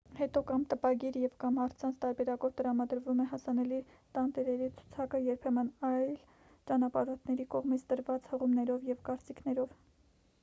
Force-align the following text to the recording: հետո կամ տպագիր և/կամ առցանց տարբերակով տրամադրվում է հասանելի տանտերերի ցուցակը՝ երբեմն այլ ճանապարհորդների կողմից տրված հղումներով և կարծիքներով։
հետո 0.17 0.41
կամ 0.49 0.61
տպագիր 0.69 1.17
և/կամ 1.23 1.57
առցանց 1.65 1.97
տարբերակով 2.05 2.53
տրամադրվում 2.61 3.19
է 3.25 3.27
հասանելի 3.33 3.77
տանտերերի 4.17 4.69
ցուցակը՝ 4.79 5.21
երբեմն 5.25 5.69
այլ 5.91 6.09
ճանապարհորդների 6.71 7.45
կողմից 7.57 7.83
տրված 7.93 8.31
հղումներով 8.33 8.89
և 8.93 9.05
կարծիքներով։ 9.11 9.77